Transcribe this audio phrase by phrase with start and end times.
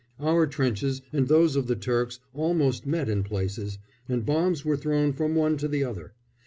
[0.19, 3.77] Our trenches and those of the Turks almost met in places,
[4.09, 6.15] and bombs were thrown from one to the other.